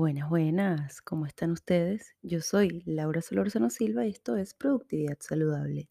Buenas, 0.00 0.30
buenas, 0.30 1.02
¿cómo 1.02 1.26
están 1.26 1.50
ustedes? 1.50 2.14
Yo 2.22 2.40
soy 2.40 2.82
Laura 2.86 3.20
Solorzano 3.20 3.68
Silva 3.68 4.06
y 4.06 4.08
esto 4.12 4.34
es 4.34 4.54
Productividad 4.54 5.18
Saludable. 5.20 5.90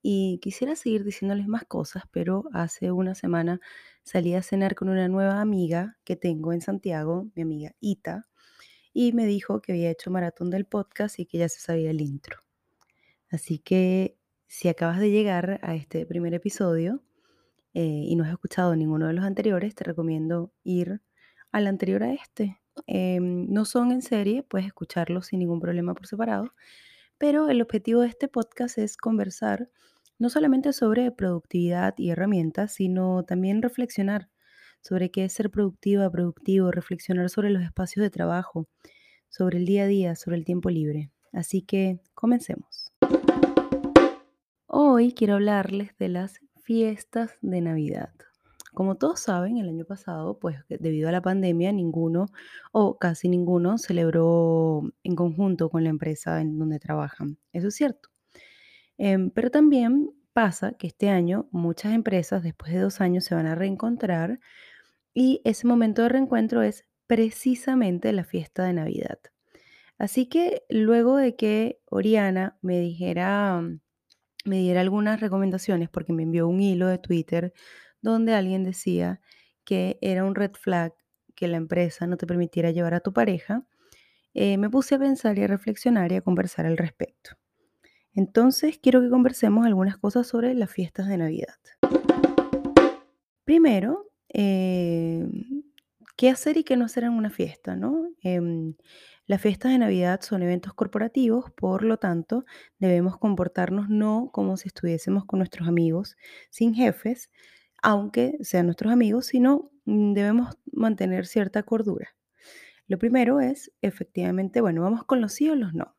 Y 0.00 0.38
quisiera 0.40 0.76
seguir 0.76 1.02
diciéndoles 1.02 1.48
más 1.48 1.64
cosas, 1.64 2.04
pero 2.12 2.44
hace 2.52 2.92
una 2.92 3.16
semana 3.16 3.60
salí 4.04 4.34
a 4.34 4.42
cenar 4.42 4.76
con 4.76 4.88
una 4.88 5.08
nueva 5.08 5.40
amiga 5.40 5.98
que 6.04 6.14
tengo 6.14 6.52
en 6.52 6.60
Santiago, 6.60 7.26
mi 7.34 7.42
amiga 7.42 7.74
Ita, 7.80 8.28
y 8.92 9.12
me 9.12 9.26
dijo 9.26 9.60
que 9.60 9.72
había 9.72 9.90
hecho 9.90 10.12
maratón 10.12 10.50
del 10.50 10.64
podcast 10.64 11.18
y 11.18 11.26
que 11.26 11.38
ya 11.38 11.48
se 11.48 11.58
sabía 11.58 11.90
el 11.90 12.00
intro. 12.00 12.38
Así 13.28 13.58
que 13.58 14.16
si 14.46 14.68
acabas 14.68 15.00
de 15.00 15.10
llegar 15.10 15.58
a 15.64 15.74
este 15.74 16.06
primer 16.06 16.32
episodio 16.32 17.02
eh, 17.74 17.82
y 17.82 18.14
no 18.14 18.22
has 18.22 18.30
escuchado 18.30 18.76
ninguno 18.76 19.08
de 19.08 19.14
los 19.14 19.24
anteriores, 19.24 19.74
te 19.74 19.82
recomiendo 19.82 20.52
ir 20.62 21.02
al 21.50 21.66
anterior 21.66 22.04
a 22.04 22.12
este. 22.12 22.60
Em, 22.86 23.46
no 23.50 23.64
son 23.64 23.92
en 23.92 24.02
serie, 24.02 24.42
puedes 24.42 24.66
escucharlos 24.66 25.26
sin 25.26 25.40
ningún 25.40 25.60
problema 25.60 25.94
por 25.94 26.06
separado, 26.06 26.52
pero 27.18 27.48
el 27.48 27.62
objetivo 27.62 28.02
de 28.02 28.08
este 28.08 28.28
podcast 28.28 28.78
es 28.78 28.96
conversar 28.96 29.70
no 30.18 30.30
solamente 30.30 30.72
sobre 30.72 31.10
productividad 31.12 31.94
y 31.96 32.10
herramientas, 32.10 32.72
sino 32.74 33.24
también 33.24 33.62
reflexionar 33.62 34.28
sobre 34.80 35.10
qué 35.10 35.24
es 35.24 35.32
ser 35.32 35.50
productiva, 35.50 36.10
productivo, 36.10 36.70
reflexionar 36.70 37.30
sobre 37.30 37.50
los 37.50 37.62
espacios 37.62 38.02
de 38.02 38.10
trabajo, 38.10 38.68
sobre 39.28 39.58
el 39.58 39.66
día 39.66 39.84
a 39.84 39.86
día, 39.86 40.16
sobre 40.16 40.36
el 40.36 40.44
tiempo 40.44 40.70
libre. 40.70 41.10
Así 41.32 41.62
que 41.62 42.00
comencemos. 42.14 42.92
Hoy 44.66 45.12
quiero 45.12 45.34
hablarles 45.34 45.96
de 45.98 46.08
las 46.08 46.40
fiestas 46.62 47.38
de 47.42 47.60
Navidad. 47.60 48.12
Como 48.78 48.94
todos 48.94 49.18
saben, 49.18 49.56
el 49.56 49.68
año 49.68 49.84
pasado, 49.84 50.38
pues 50.38 50.56
debido 50.68 51.08
a 51.08 51.12
la 51.12 51.20
pandemia, 51.20 51.72
ninguno 51.72 52.26
o 52.70 52.96
casi 52.96 53.28
ninguno 53.28 53.76
celebró 53.76 54.84
en 55.02 55.16
conjunto 55.16 55.68
con 55.68 55.82
la 55.82 55.90
empresa 55.90 56.40
en 56.40 56.60
donde 56.60 56.78
trabajan. 56.78 57.38
Eso 57.52 57.66
es 57.66 57.74
cierto. 57.74 58.10
Em, 58.96 59.30
pero 59.30 59.50
también 59.50 60.12
pasa 60.32 60.74
que 60.74 60.86
este 60.86 61.08
año 61.08 61.48
muchas 61.50 61.92
empresas, 61.92 62.44
después 62.44 62.72
de 62.72 62.78
dos 62.78 63.00
años, 63.00 63.24
se 63.24 63.34
van 63.34 63.46
a 63.46 63.56
reencontrar 63.56 64.38
y 65.12 65.40
ese 65.44 65.66
momento 65.66 66.02
de 66.02 66.10
reencuentro 66.10 66.62
es 66.62 66.86
precisamente 67.08 68.12
la 68.12 68.22
fiesta 68.22 68.62
de 68.62 68.74
Navidad. 68.74 69.18
Así 69.98 70.26
que 70.28 70.62
luego 70.68 71.16
de 71.16 71.34
que 71.34 71.80
Oriana 71.86 72.56
me 72.62 72.78
dijera, 72.78 73.60
me 74.44 74.58
diera 74.58 74.82
algunas 74.82 75.20
recomendaciones, 75.20 75.88
porque 75.88 76.12
me 76.12 76.22
envió 76.22 76.46
un 76.46 76.60
hilo 76.60 76.86
de 76.86 76.98
Twitter 76.98 77.52
donde 78.00 78.34
alguien 78.34 78.64
decía 78.64 79.20
que 79.64 79.98
era 80.00 80.24
un 80.24 80.34
red 80.34 80.52
flag 80.52 80.94
que 81.34 81.48
la 81.48 81.56
empresa 81.56 82.06
no 82.06 82.16
te 82.16 82.26
permitiera 82.26 82.70
llevar 82.70 82.94
a 82.94 83.00
tu 83.00 83.12
pareja, 83.12 83.64
eh, 84.34 84.58
me 84.58 84.70
puse 84.70 84.96
a 84.96 84.98
pensar 84.98 85.38
y 85.38 85.42
a 85.42 85.46
reflexionar 85.46 86.10
y 86.12 86.16
a 86.16 86.20
conversar 86.20 86.66
al 86.66 86.76
respecto. 86.76 87.32
Entonces, 88.12 88.78
quiero 88.78 89.00
que 89.00 89.10
conversemos 89.10 89.64
algunas 89.64 89.96
cosas 89.96 90.26
sobre 90.26 90.54
las 90.54 90.70
fiestas 90.70 91.06
de 91.06 91.16
Navidad. 91.16 91.54
Primero, 93.44 94.10
eh, 94.28 95.26
¿qué 96.16 96.30
hacer 96.30 96.56
y 96.56 96.64
qué 96.64 96.76
no 96.76 96.84
hacer 96.84 97.04
en 97.04 97.12
una 97.12 97.30
fiesta? 97.30 97.76
¿no? 97.76 98.10
Em, 98.22 98.74
las 99.26 99.40
fiestas 99.40 99.72
de 99.72 99.78
Navidad 99.78 100.20
son 100.22 100.42
eventos 100.42 100.74
corporativos, 100.74 101.50
por 101.52 101.84
lo 101.84 101.98
tanto, 101.98 102.44
debemos 102.78 103.18
comportarnos 103.18 103.88
no 103.88 104.30
como 104.32 104.56
si 104.56 104.68
estuviésemos 104.68 105.24
con 105.24 105.38
nuestros 105.38 105.68
amigos, 105.68 106.16
sin 106.50 106.74
jefes, 106.74 107.30
aunque 107.82 108.38
sean 108.42 108.66
nuestros 108.66 108.92
amigos, 108.92 109.26
sino 109.26 109.70
mm, 109.84 110.12
debemos 110.14 110.56
mantener 110.72 111.26
cierta 111.26 111.62
cordura. 111.62 112.08
Lo 112.86 112.98
primero 112.98 113.40
es, 113.40 113.72
efectivamente, 113.82 114.60
bueno, 114.60 114.82
vamos 114.82 115.04
con 115.04 115.20
los 115.20 115.32
sí 115.34 115.48
o 115.50 115.54
los 115.54 115.74
no. 115.74 115.96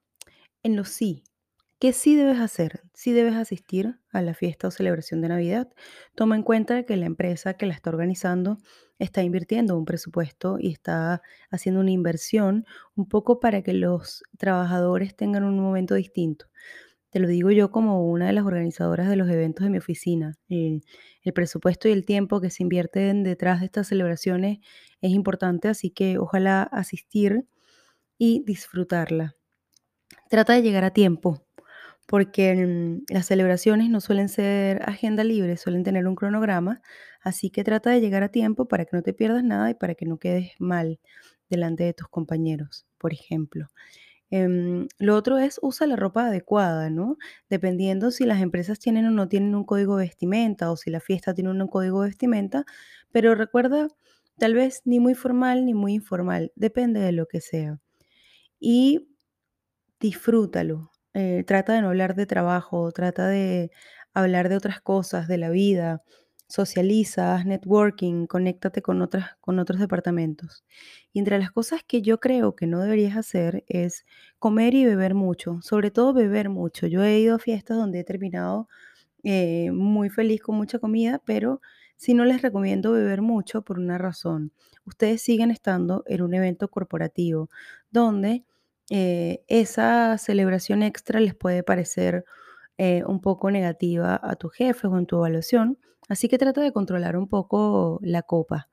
En 0.63 0.75
los 0.75 0.89
sí, 0.89 1.23
¿qué 1.79 1.93
sí 1.93 2.15
debes 2.15 2.39
hacer? 2.39 2.81
Sí 2.93 3.13
debes 3.13 3.35
asistir 3.35 3.99
a 4.11 4.21
la 4.21 4.33
fiesta 4.33 4.67
o 4.67 4.71
celebración 4.71 5.21
de 5.21 5.29
Navidad. 5.29 5.69
Toma 6.15 6.35
en 6.35 6.43
cuenta 6.43 6.83
que 6.83 6.97
la 6.97 7.05
empresa 7.05 7.53
que 7.55 7.65
la 7.65 7.73
está 7.73 7.91
organizando 7.91 8.57
está 8.99 9.23
invirtiendo 9.23 9.77
un 9.77 9.85
presupuesto 9.85 10.57
y 10.59 10.71
está 10.71 11.21
haciendo 11.51 11.81
una 11.81 11.91
inversión 11.91 12.65
un 12.95 13.07
poco 13.07 13.39
para 13.39 13.61
que 13.61 13.73
los 13.73 14.23
trabajadores 14.37 15.15
tengan 15.15 15.43
un 15.43 15.59
momento 15.59 15.95
distinto. 15.95 16.47
Te 17.11 17.19
lo 17.19 17.27
digo 17.27 17.51
yo 17.51 17.71
como 17.71 18.09
una 18.09 18.27
de 18.27 18.33
las 18.33 18.45
organizadoras 18.45 19.09
de 19.09 19.15
los 19.15 19.29
eventos 19.29 19.63
de 19.63 19.69
mi 19.71 19.77
oficina. 19.79 20.35
El, 20.47 20.83
el 21.23 21.33
presupuesto 21.33 21.87
y 21.89 21.91
el 21.91 22.05
tiempo 22.05 22.39
que 22.41 22.49
se 22.51 22.63
invierten 22.63 23.23
detrás 23.23 23.59
de 23.61 23.65
estas 23.67 23.87
celebraciones 23.87 24.59
es 25.01 25.11
importante, 25.11 25.67
así 25.69 25.89
que 25.91 26.17
ojalá 26.19 26.63
asistir 26.63 27.45
y 28.17 28.43
disfrutarla. 28.45 29.35
Trata 30.29 30.53
de 30.53 30.61
llegar 30.61 30.83
a 30.85 30.91
tiempo, 30.93 31.45
porque 32.07 32.55
mm, 32.55 33.13
las 33.13 33.27
celebraciones 33.27 33.89
no 33.89 34.01
suelen 34.01 34.29
ser 34.29 34.81
agenda 34.89 35.23
libre, 35.23 35.57
suelen 35.57 35.83
tener 35.83 36.07
un 36.07 36.15
cronograma, 36.15 36.81
así 37.21 37.49
que 37.51 37.63
trata 37.63 37.91
de 37.91 38.01
llegar 38.01 38.23
a 38.23 38.29
tiempo 38.29 38.67
para 38.67 38.85
que 38.85 38.95
no 38.97 39.03
te 39.03 39.13
pierdas 39.13 39.43
nada 39.43 39.69
y 39.71 39.75
para 39.75 39.95
que 39.95 40.05
no 40.05 40.17
quedes 40.19 40.51
mal 40.59 40.99
delante 41.49 41.83
de 41.83 41.93
tus 41.93 42.07
compañeros, 42.09 42.85
por 42.97 43.13
ejemplo. 43.13 43.67
Em, 44.31 44.87
lo 44.99 45.15
otro 45.15 45.37
es 45.39 45.59
usa 45.63 45.87
la 45.87 45.95
ropa 45.95 46.27
adecuada, 46.27 46.89
¿no? 46.89 47.17
Dependiendo 47.49 48.11
si 48.11 48.25
las 48.25 48.41
empresas 48.41 48.79
tienen 48.79 49.05
o 49.07 49.11
no 49.11 49.27
tienen 49.29 49.55
un 49.55 49.63
código 49.65 49.97
de 49.97 50.05
vestimenta 50.05 50.71
o 50.71 50.77
si 50.77 50.91
la 50.91 50.99
fiesta 50.99 51.33
tiene 51.33 51.51
un 51.51 51.67
código 51.67 52.01
de 52.03 52.09
vestimenta, 52.09 52.65
pero 53.11 53.35
recuerda, 53.35 53.87
tal 54.37 54.53
vez 54.55 54.81
ni 54.85 54.99
muy 54.99 55.15
formal 55.15 55.65
ni 55.65 55.73
muy 55.73 55.93
informal, 55.95 56.51
depende 56.55 56.99
de 56.99 57.11
lo 57.11 57.25
que 57.27 57.41
sea. 57.41 57.79
Y 58.59 59.07
disfrútalo. 59.99 60.91
eh, 61.13 61.43
trata 61.47 61.73
de 61.73 61.81
no 61.81 61.89
hablar 61.89 62.15
de 62.15 62.25
trabajo, 62.25 62.91
trata 62.91 63.27
de 63.27 63.71
hablar 64.13 64.49
de 64.49 64.55
otras 64.57 64.81
cosas, 64.81 65.27
de 65.27 65.37
la 65.37 65.49
vida, 65.49 66.03
socializa, 66.49 67.35
haz 67.35 67.45
networking, 67.45 68.25
conéctate 68.27 68.81
con 68.81 69.01
otras, 69.01 69.37
con 69.39 69.59
otros 69.59 69.79
departamentos. 69.79 70.65
Y 71.13 71.19
entre 71.19 71.39
las 71.39 71.51
cosas 71.51 71.81
que 71.87 72.01
yo 72.01 72.19
creo 72.19 72.55
que 72.55 72.67
no 72.67 72.81
deberías 72.81 73.15
hacer 73.15 73.63
es 73.67 74.05
comer 74.39 74.73
y 74.73 74.85
beber 74.85 75.13
mucho, 75.13 75.59
sobre 75.61 75.91
todo 75.91 76.13
beber 76.13 76.49
mucho. 76.49 76.87
Yo 76.87 77.03
he 77.03 77.19
ido 77.19 77.35
a 77.35 77.39
fiestas 77.39 77.77
donde 77.77 77.99
he 77.99 78.03
terminado 78.03 78.67
eh, 79.23 79.71
muy 79.71 80.09
feliz 80.09 80.41
con 80.41 80.55
mucha 80.55 80.79
comida, 80.79 81.21
pero 81.25 81.61
sí 81.97 82.13
no 82.13 82.25
les 82.25 82.41
recomiendo 82.41 82.91
beber 82.93 83.21
mucho 83.21 83.61
por 83.63 83.79
una 83.79 83.97
razón. 83.97 84.51
Ustedes 84.85 85.21
siguen 85.21 85.51
estando 85.51 86.03
en 86.07 86.21
un 86.23 86.33
evento 86.33 86.69
corporativo 86.69 87.49
donde 87.91 88.43
eh, 88.89 89.43
esa 89.47 90.17
celebración 90.17 90.81
extra 90.83 91.19
les 91.19 91.35
puede 91.35 91.63
parecer 91.63 92.25
eh, 92.77 93.03
un 93.05 93.21
poco 93.21 93.51
negativa 93.51 94.19
a 94.23 94.35
tus 94.35 94.53
jefes 94.53 94.85
o 94.85 94.97
en 94.97 95.05
tu 95.05 95.17
evaluación, 95.17 95.77
así 96.09 96.27
que 96.27 96.37
trata 96.37 96.61
de 96.61 96.73
controlar 96.73 97.15
un 97.15 97.29
poco 97.29 97.99
la 98.03 98.23
copa. 98.23 98.69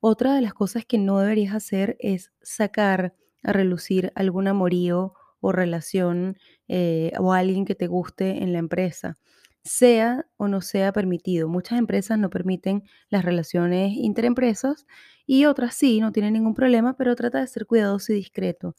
Otra 0.00 0.34
de 0.34 0.40
las 0.40 0.54
cosas 0.54 0.84
que 0.84 0.98
no 0.98 1.20
deberías 1.20 1.54
hacer 1.54 1.96
es 2.00 2.32
sacar 2.42 3.14
a 3.44 3.52
relucir 3.52 4.12
algún 4.16 4.48
amorío 4.48 5.14
o 5.40 5.52
relación 5.52 6.38
eh, 6.68 7.12
o 7.18 7.32
alguien 7.32 7.64
que 7.64 7.74
te 7.74 7.86
guste 7.86 8.42
en 8.42 8.52
la 8.52 8.58
empresa, 8.58 9.16
sea 9.64 10.26
o 10.36 10.48
no 10.48 10.60
sea 10.60 10.92
permitido. 10.92 11.48
Muchas 11.48 11.78
empresas 11.78 12.18
no 12.18 12.30
permiten 12.30 12.82
las 13.10 13.24
relaciones 13.24 13.92
interempresas 13.94 14.86
y 15.26 15.44
otras 15.44 15.74
sí, 15.74 16.00
no 16.00 16.12
tienen 16.12 16.32
ningún 16.32 16.54
problema, 16.54 16.96
pero 16.96 17.14
trata 17.14 17.40
de 17.40 17.46
ser 17.46 17.66
cuidadoso 17.66 18.12
y 18.12 18.16
discreto. 18.16 18.74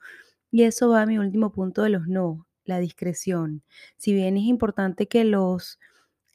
Y 0.52 0.64
eso 0.64 0.90
va 0.90 1.02
a 1.04 1.06
mi 1.06 1.18
último 1.20 1.52
punto 1.52 1.84
de 1.84 1.90
los 1.90 2.08
no, 2.08 2.48
la 2.66 2.80
discreción. 2.80 3.64
Si 3.98 4.14
bien 4.14 4.38
es 4.38 4.44
importante 4.44 5.08
que 5.08 5.24
los 5.24 5.80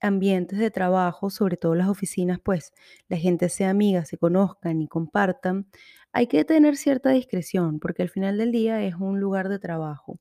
ambientes 0.00 0.59
de 0.59 0.70
trabajo, 0.70 1.31
sobre 1.31 1.56
todo 1.56 1.75
las 1.75 1.88
oficinas, 1.88 2.38
pues 2.42 2.72
la 3.09 3.16
gente 3.16 3.48
sea 3.48 3.70
amiga, 3.70 4.04
se 4.04 4.18
conozcan 4.18 4.80
y 4.83 4.89
compartan, 4.89 5.66
hay 6.12 6.27
que 6.27 6.45
tener 6.45 6.77
cierta 6.77 7.10
discreción 7.10 7.80
porque 7.80 8.03
al 8.03 8.09
final 8.09 8.39
del 8.39 8.53
día 8.53 8.83
es 8.83 8.95
un 8.95 9.21
lugar 9.21 9.48
de 9.48 9.59
trabajo. 9.59 10.18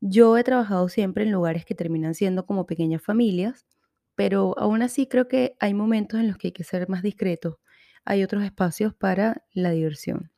Yo 0.00 0.38
he 0.38 0.44
trabajado 0.44 0.88
siempre 0.88 1.24
en 1.24 1.32
lugares 1.32 1.64
que 1.64 1.74
terminan 1.74 2.14
siendo 2.14 2.46
como 2.46 2.66
pequeñas 2.66 3.02
familias, 3.02 3.66
pero 4.14 4.54
aún 4.58 4.82
así 4.82 5.06
creo 5.06 5.28
que 5.28 5.56
hay 5.60 5.74
momentos 5.74 6.20
en 6.20 6.28
los 6.28 6.38
que 6.38 6.48
hay 6.48 6.52
que 6.52 6.64
ser 6.64 6.88
más 6.88 7.02
discretos. 7.02 7.56
Hay 8.04 8.22
otros 8.22 8.42
espacios 8.44 8.94
para 8.94 9.44
la 9.52 9.70
diversión. 9.70 10.30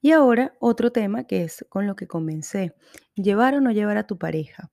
Y 0.00 0.10
ahora 0.10 0.54
otro 0.58 0.90
tema 0.90 1.24
que 1.24 1.44
es 1.44 1.64
con 1.68 1.86
lo 1.86 1.94
que 1.94 2.08
comencé, 2.08 2.74
llevar 3.14 3.54
o 3.54 3.60
no 3.60 3.70
llevar 3.70 3.96
a 3.96 4.06
tu 4.06 4.18
pareja. 4.18 4.70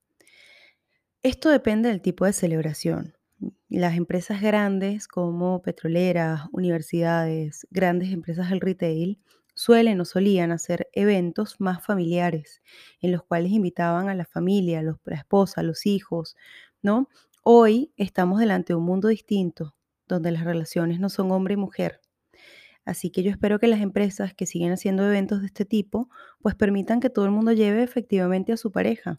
Esto 1.23 1.49
depende 1.49 1.89
del 1.89 2.01
tipo 2.01 2.25
de 2.25 2.33
celebración. 2.33 3.15
Las 3.69 3.95
empresas 3.95 4.41
grandes 4.41 5.07
como 5.07 5.61
petroleras, 5.61 6.41
universidades, 6.51 7.67
grandes 7.71 8.11
empresas 8.11 8.49
del 8.49 8.61
retail 8.61 9.19
suelen 9.55 9.99
o 10.01 10.05
solían 10.05 10.51
hacer 10.51 10.89
eventos 10.93 11.55
más 11.59 11.83
familiares 11.85 12.61
en 13.01 13.11
los 13.11 13.23
cuales 13.23 13.51
invitaban 13.51 14.09
a 14.09 14.15
la 14.15 14.25
familia, 14.25 14.79
a 14.79 14.83
los- 14.83 14.97
la 15.05 15.15
esposa, 15.17 15.61
a 15.61 15.63
los 15.63 15.85
hijos, 15.85 16.35
¿no? 16.81 17.09
Hoy 17.43 17.91
estamos 17.97 18.39
delante 18.39 18.73
de 18.73 18.77
un 18.77 18.85
mundo 18.85 19.07
distinto 19.09 19.75
donde 20.07 20.31
las 20.31 20.43
relaciones 20.43 20.99
no 20.99 21.09
son 21.09 21.31
hombre 21.31 21.53
y 21.53 21.57
mujer. 21.57 22.01
Así 22.85 23.11
que 23.11 23.23
yo 23.23 23.31
espero 23.31 23.59
que 23.59 23.67
las 23.67 23.81
empresas 23.81 24.33
que 24.33 24.45
siguen 24.45 24.71
haciendo 24.71 25.05
eventos 25.05 25.41
de 25.41 25.47
este 25.47 25.65
tipo, 25.65 26.09
pues 26.41 26.55
permitan 26.55 26.99
que 26.99 27.09
todo 27.09 27.25
el 27.25 27.31
mundo 27.31 27.51
lleve 27.51 27.83
efectivamente 27.83 28.51
a 28.53 28.57
su 28.57 28.71
pareja, 28.71 29.17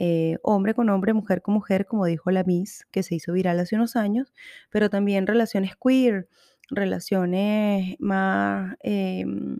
eh, 0.00 0.38
hombre 0.44 0.74
con 0.74 0.88
hombre, 0.90 1.12
mujer 1.12 1.42
con 1.42 1.54
mujer, 1.54 1.84
como 1.84 2.06
dijo 2.06 2.30
la 2.30 2.44
Miss, 2.44 2.86
que 2.92 3.02
se 3.02 3.16
hizo 3.16 3.32
viral 3.32 3.58
hace 3.58 3.74
unos 3.74 3.96
años, 3.96 4.32
pero 4.70 4.90
también 4.90 5.26
relaciones 5.26 5.72
queer, 5.76 6.28
relaciones 6.70 7.96
más 7.98 8.76
em, 8.80 9.58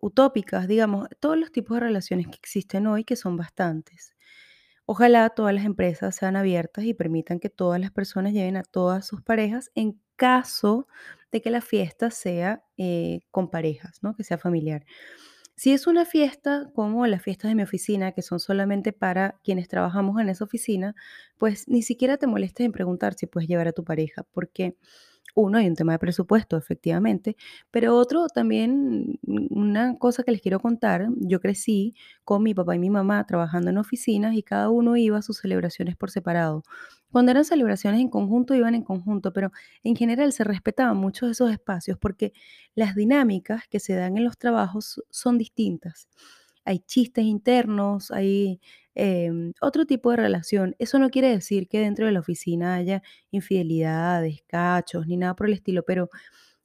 utópicas, 0.00 0.68
digamos, 0.68 1.08
todos 1.18 1.36
los 1.36 1.50
tipos 1.50 1.76
de 1.76 1.80
relaciones 1.80 2.28
que 2.28 2.36
existen 2.36 2.86
hoy, 2.86 3.02
que 3.02 3.16
son 3.16 3.36
bastantes. 3.36 4.14
Ojalá 4.86 5.28
todas 5.30 5.52
las 5.52 5.64
empresas 5.64 6.14
sean 6.14 6.36
abiertas 6.36 6.84
y 6.84 6.94
permitan 6.94 7.40
que 7.40 7.50
todas 7.50 7.80
las 7.80 7.90
personas 7.90 8.32
lleven 8.32 8.56
a 8.56 8.62
todas 8.62 9.06
sus 9.06 9.22
parejas 9.22 9.72
en 9.74 10.00
caso 10.14 10.86
de 11.32 11.42
que 11.42 11.50
la 11.50 11.62
fiesta 11.62 12.12
sea 12.12 12.62
eh, 12.76 13.22
con 13.32 13.50
parejas, 13.50 13.98
¿no? 14.02 14.14
Que 14.14 14.22
sea 14.22 14.38
familiar. 14.38 14.84
Si 15.56 15.72
es 15.72 15.86
una 15.86 16.04
fiesta 16.04 16.70
como 16.74 17.06
las 17.06 17.22
fiestas 17.22 17.48
de 17.50 17.54
mi 17.54 17.62
oficina, 17.62 18.12
que 18.12 18.20
son 18.22 18.40
solamente 18.40 18.92
para 18.92 19.40
quienes 19.42 19.68
trabajamos 19.68 20.20
en 20.20 20.28
esa 20.28 20.44
oficina, 20.44 20.94
pues 21.38 21.66
ni 21.66 21.82
siquiera 21.82 22.18
te 22.18 22.26
molestes 22.26 22.66
en 22.66 22.72
preguntar 22.72 23.14
si 23.14 23.26
puedes 23.26 23.48
llevar 23.48 23.66
a 23.68 23.72
tu 23.72 23.82
pareja, 23.82 24.22
porque 24.32 24.76
uno, 25.36 25.58
hay 25.58 25.68
un 25.68 25.76
tema 25.76 25.92
de 25.92 25.98
presupuesto, 26.00 26.56
efectivamente, 26.56 27.36
pero 27.70 27.96
otro 27.96 28.26
también, 28.28 29.18
mm, 29.22 29.46
una 29.50 29.96
cosa 29.98 30.22
que 30.24 30.32
les 30.32 30.40
quiero 30.42 30.60
contar, 30.60 31.08
yo 31.20 31.40
crecí 31.40 31.94
con 32.24 32.42
mi 32.42 32.54
papá 32.54 32.74
y 32.74 32.78
mi 32.80 32.90
mamá 32.90 33.24
trabajando 33.26 33.70
en 33.70 33.78
oficinas 33.78 34.34
y 34.34 34.42
cada 34.42 34.70
uno 34.70 34.96
iba 34.96 35.18
a 35.18 35.22
sus 35.22 35.38
celebraciones 35.38 35.96
por 35.96 36.10
separado. 36.10 36.64
Cuando 37.12 37.30
eran 37.32 37.44
celebraciones 37.44 38.00
en 38.00 38.08
conjunto, 38.10 38.54
iban 38.54 38.74
en 38.74 38.82
conjunto, 38.82 39.32
pero 39.32 39.52
en 39.84 39.96
general 39.96 40.32
se 40.32 40.44
respetaban 40.44 40.96
muchos 40.96 41.30
esos 41.30 41.50
espacios 41.52 41.98
porque 41.98 42.32
las 42.74 42.94
dinámicas 42.94 43.62
que 43.68 43.80
se 43.80 43.94
dan 43.94 44.16
en 44.16 44.24
los 44.24 44.38
trabajos 44.38 45.02
son 45.10 45.38
distintas. 45.38 46.08
Hay 46.66 46.80
chistes 46.80 47.24
internos, 47.24 48.10
hay 48.10 48.60
em, 48.94 49.52
otro 49.60 49.86
tipo 49.86 50.10
de 50.10 50.16
relación. 50.18 50.76
Eso 50.78 50.98
no 50.98 51.10
quiere 51.10 51.30
decir 51.30 51.68
que 51.68 51.80
dentro 51.80 52.06
de 52.06 52.12
la 52.12 52.20
oficina 52.20 52.74
haya 52.76 53.02
infidelidades, 53.30 54.42
cachos, 54.46 55.06
ni 55.06 55.16
nada 55.16 55.34
por 55.36 55.46
el 55.48 55.54
estilo, 55.54 55.84
pero, 55.84 56.10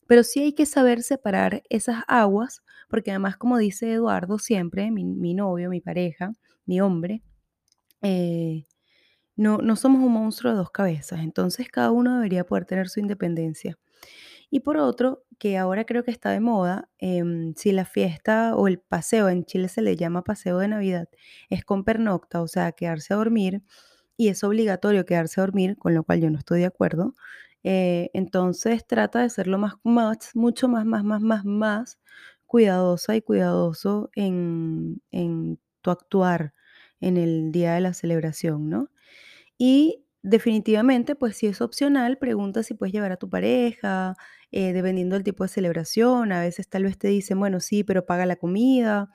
pero 0.07 0.23
sí 0.23 0.41
hay 0.41 0.53
que 0.53 0.65
saber 0.65 1.03
separar 1.03 1.63
esas 1.69 2.03
aguas, 2.07 2.63
porque 2.89 3.11
además, 3.11 3.37
como 3.37 3.57
dice 3.57 3.93
Eduardo 3.93 4.39
siempre, 4.39 4.91
mi, 4.91 5.05
mi 5.05 5.33
novio, 5.33 5.69
mi 5.69 5.81
pareja, 5.81 6.33
mi 6.65 6.81
hombre, 6.81 7.23
eh, 8.01 8.65
no, 9.35 9.59
no 9.59 9.75
somos 9.75 10.03
un 10.03 10.13
monstruo 10.13 10.51
de 10.51 10.57
dos 10.59 10.71
cabezas, 10.71 11.21
entonces 11.21 11.69
cada 11.69 11.91
uno 11.91 12.15
debería 12.15 12.45
poder 12.45 12.65
tener 12.65 12.89
su 12.89 12.99
independencia. 12.99 13.77
Y 14.49 14.61
por 14.61 14.77
otro, 14.77 15.23
que 15.41 15.57
ahora 15.57 15.85
creo 15.85 16.03
que 16.03 16.11
está 16.11 16.29
de 16.29 16.39
moda, 16.39 16.87
em, 16.99 17.55
si 17.55 17.71
la 17.71 17.83
fiesta 17.85 18.55
o 18.55 18.67
el 18.67 18.77
paseo, 18.79 19.27
en 19.27 19.43
Chile 19.45 19.69
se 19.69 19.81
le 19.81 19.95
llama 19.95 20.23
paseo 20.23 20.59
de 20.59 20.67
Navidad, 20.67 21.09
es 21.49 21.65
con 21.65 21.83
pernocta, 21.83 22.43
o 22.43 22.47
sea, 22.47 22.73
quedarse 22.73 23.15
a 23.15 23.17
dormir, 23.17 23.63
y 24.17 24.27
es 24.29 24.43
obligatorio 24.43 25.03
quedarse 25.07 25.41
a 25.41 25.45
dormir, 25.45 25.77
con 25.79 25.95
lo 25.95 26.03
cual 26.03 26.21
yo 26.21 26.29
no 26.29 26.37
estoy 26.37 26.59
de 26.59 26.67
acuerdo, 26.67 27.15
eh, 27.63 28.11
entonces 28.13 28.85
trata 28.85 29.21
de 29.21 29.31
ser 29.31 29.47
lo 29.47 29.57
más, 29.57 29.73
más, 29.83 30.35
mucho 30.35 30.67
más, 30.69 30.85
más, 30.85 31.03
más, 31.03 31.21
más, 31.23 31.43
más 31.45 31.99
cuidadosa 32.45 33.15
y 33.15 33.21
cuidadoso 33.23 34.11
en, 34.15 35.01
en 35.11 35.59
tu 35.81 35.89
actuar 35.91 36.53
en 36.99 37.17
el 37.17 37.51
día 37.51 37.73
de 37.73 37.81
la 37.81 37.93
celebración, 37.95 38.69
¿no? 38.69 38.89
Y 39.57 40.03
definitivamente, 40.23 41.15
pues 41.15 41.37
si 41.37 41.47
es 41.47 41.61
opcional, 41.61 42.17
pregunta 42.17 42.63
si 42.63 42.73
puedes 42.73 42.93
llevar 42.93 43.11
a 43.11 43.17
tu 43.17 43.29
pareja, 43.29 44.15
eh, 44.51 44.73
dependiendo 44.73 45.15
del 45.15 45.23
tipo 45.23 45.43
de 45.43 45.49
celebración. 45.49 46.31
A 46.31 46.41
veces 46.41 46.67
tal 46.67 46.83
vez 46.83 46.97
te 46.97 47.07
dicen, 47.07 47.39
bueno, 47.39 47.59
sí, 47.59 47.83
pero 47.83 48.05
paga 48.05 48.25
la 48.25 48.35
comida. 48.35 49.09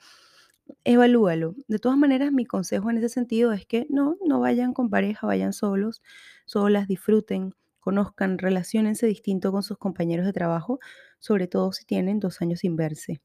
Evalúalo. 0.83 1.55
De 1.67 1.79
todas 1.79 1.97
maneras, 1.97 2.31
mi 2.31 2.45
consejo 2.45 2.89
en 2.89 2.97
ese 2.97 3.09
sentido 3.09 3.53
es 3.53 3.65
que 3.65 3.87
no, 3.89 4.17
no 4.25 4.39
vayan 4.39 4.73
con 4.73 4.89
pareja, 4.89 5.27
vayan 5.27 5.53
solos, 5.53 6.01
solas, 6.45 6.87
disfruten, 6.87 7.53
conozcan, 7.79 8.37
relaciónense 8.37 9.07
distinto 9.07 9.51
con 9.51 9.63
sus 9.63 9.77
compañeros 9.77 10.25
de 10.25 10.33
trabajo, 10.33 10.79
sobre 11.19 11.47
todo 11.47 11.71
si 11.71 11.85
tienen 11.85 12.19
dos 12.19 12.41
años 12.41 12.59
sin 12.59 12.75
verse. 12.75 13.21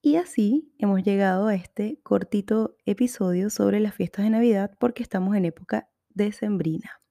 Y 0.00 0.16
así 0.16 0.70
hemos 0.78 1.02
llegado 1.02 1.48
a 1.48 1.54
este 1.54 1.98
cortito 2.02 2.76
episodio 2.84 3.50
sobre 3.50 3.80
las 3.80 3.94
fiestas 3.94 4.24
de 4.24 4.30
Navidad 4.30 4.70
porque 4.78 5.02
estamos 5.02 5.34
en 5.34 5.46
época 5.46 5.88
decembrina. 6.10 7.03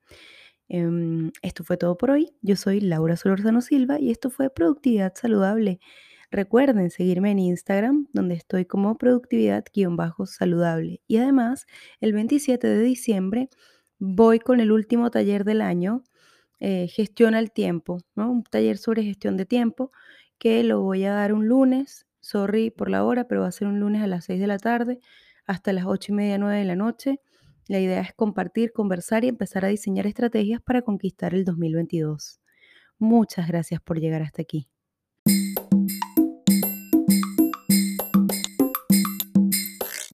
Em, 0.73 1.31
esto 1.43 1.63
fue 1.63 1.77
todo 1.77 1.95
por 1.97 2.09
hoy. 2.09 2.33
Yo 2.41 2.55
soy 2.55 2.81
Laura 2.81 3.15
Solorzano 3.15 3.61
Silva 3.61 3.99
y 3.99 4.09
esto 4.09 4.31
fue 4.31 4.49
Productividad 4.49 5.13
Saludable. 5.13 5.79
Recuerden 6.31 6.89
seguirme 6.89 7.29
en 7.29 7.37
Instagram, 7.37 8.07
donde 8.11 8.33
estoy 8.33 8.65
como 8.65 8.97
productividad-saludable. 8.97 10.99
Y 11.05 11.17
además, 11.17 11.67
el 12.01 12.13
27 12.13 12.67
de 12.67 12.81
diciembre 12.81 13.49
voy 13.99 14.39
con 14.39 14.59
el 14.61 14.71
último 14.71 15.11
taller 15.11 15.43
del 15.43 15.61
año, 15.61 16.01
eh, 16.59 16.87
Gestiona 16.87 17.37
el 17.37 17.51
Tiempo, 17.51 17.99
¿no? 18.15 18.31
un 18.31 18.43
taller 18.43 18.79
sobre 18.79 19.03
gestión 19.03 19.37
de 19.37 19.45
tiempo 19.45 19.91
que 20.39 20.63
lo 20.63 20.81
voy 20.81 21.05
a 21.05 21.13
dar 21.13 21.33
un 21.33 21.47
lunes. 21.47 22.07
Sorry 22.19 22.71
por 22.71 22.89
la 22.89 23.05
hora, 23.05 23.27
pero 23.27 23.41
va 23.41 23.47
a 23.47 23.51
ser 23.51 23.67
un 23.67 23.79
lunes 23.79 24.01
a 24.01 24.07
las 24.07 24.25
6 24.25 24.39
de 24.39 24.47
la 24.47 24.57
tarde 24.57 24.99
hasta 25.45 25.71
las 25.71 25.85
8 25.85 26.13
y 26.13 26.15
media, 26.15 26.39
9 26.39 26.57
de 26.57 26.65
la 26.65 26.75
noche. 26.75 27.19
La 27.67 27.79
idea 27.79 28.01
es 28.01 28.13
compartir, 28.13 28.73
conversar 28.73 29.25
y 29.25 29.29
empezar 29.29 29.65
a 29.65 29.69
diseñar 29.69 30.07
estrategias 30.07 30.61
para 30.61 30.81
conquistar 30.81 31.33
el 31.33 31.45
2022. 31.45 32.39
Muchas 32.99 33.47
gracias 33.47 33.81
por 33.81 33.99
llegar 33.99 34.21
hasta 34.21 34.41
aquí. 34.41 34.67